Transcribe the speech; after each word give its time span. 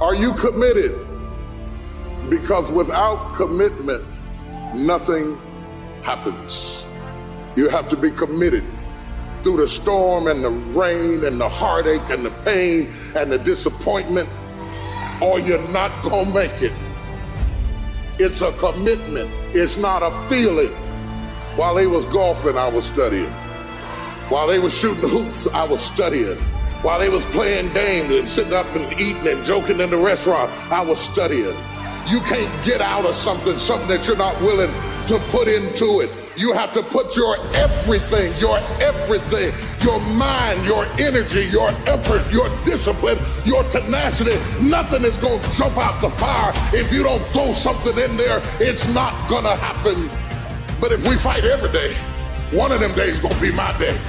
Are 0.00 0.14
you 0.14 0.32
committed? 0.32 0.98
Because 2.30 2.72
without 2.72 3.34
commitment, 3.34 4.02
nothing 4.74 5.38
happens. 6.02 6.86
You 7.54 7.68
have 7.68 7.86
to 7.88 7.96
be 7.96 8.10
committed 8.10 8.64
through 9.42 9.58
the 9.58 9.68
storm 9.68 10.26
and 10.26 10.42
the 10.42 10.48
rain 10.48 11.22
and 11.24 11.38
the 11.38 11.50
heartache 11.50 12.08
and 12.08 12.24
the 12.24 12.30
pain 12.46 12.90
and 13.14 13.30
the 13.30 13.38
disappointment, 13.38 14.26
or 15.20 15.38
you're 15.38 15.68
not 15.68 15.90
going 16.02 16.26
to 16.26 16.32
make 16.32 16.62
it. 16.62 16.72
It's 18.18 18.40
a 18.40 18.52
commitment, 18.52 19.30
it's 19.54 19.76
not 19.76 20.02
a 20.02 20.10
feeling. 20.28 20.72
While 21.56 21.74
they 21.74 21.86
was 21.86 22.06
golfing, 22.06 22.56
I 22.56 22.68
was 22.68 22.86
studying. 22.86 23.30
While 24.30 24.46
they 24.46 24.60
was 24.60 24.74
shooting 24.74 25.10
hoops, 25.10 25.46
I 25.48 25.64
was 25.64 25.82
studying. 25.82 26.38
While 26.82 26.98
they 26.98 27.10
was 27.10 27.26
playing 27.26 27.74
games 27.74 28.10
and 28.10 28.26
sitting 28.26 28.54
up 28.54 28.66
and 28.74 28.98
eating 28.98 29.28
and 29.28 29.44
joking 29.44 29.80
in 29.80 29.90
the 29.90 29.98
restaurant, 29.98 30.50
I 30.72 30.80
was 30.80 30.98
studying. 30.98 31.54
You 32.06 32.20
can't 32.20 32.64
get 32.64 32.80
out 32.80 33.04
of 33.04 33.14
something, 33.14 33.58
something 33.58 33.86
that 33.88 34.06
you're 34.06 34.16
not 34.16 34.40
willing 34.40 34.72
to 35.08 35.18
put 35.28 35.46
into 35.46 36.00
it. 36.00 36.10
You 36.38 36.54
have 36.54 36.72
to 36.72 36.82
put 36.82 37.14
your 37.16 37.36
everything, 37.54 38.32
your 38.38 38.56
everything, 38.80 39.52
your 39.84 40.00
mind, 40.00 40.64
your 40.64 40.86
energy, 40.98 41.44
your 41.44 41.68
effort, 41.86 42.28
your 42.32 42.48
discipline, 42.64 43.18
your 43.44 43.62
tenacity. 43.64 44.38
Nothing 44.58 45.04
is 45.04 45.18
going 45.18 45.42
to 45.42 45.50
jump 45.50 45.76
out 45.76 46.00
the 46.00 46.08
fire 46.08 46.52
if 46.74 46.90
you 46.90 47.02
don't 47.02 47.22
throw 47.26 47.52
something 47.52 47.98
in 47.98 48.16
there. 48.16 48.40
It's 48.58 48.88
not 48.88 49.28
going 49.28 49.44
to 49.44 49.54
happen. 49.54 50.08
But 50.80 50.92
if 50.92 51.06
we 51.06 51.16
fight 51.18 51.44
every 51.44 51.70
day, 51.72 51.92
one 52.56 52.72
of 52.72 52.80
them 52.80 52.94
days 52.94 53.20
going 53.20 53.34
to 53.34 53.40
be 53.40 53.52
my 53.52 53.76
day. 53.78 54.00